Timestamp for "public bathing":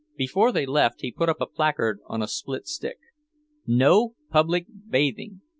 4.31-5.41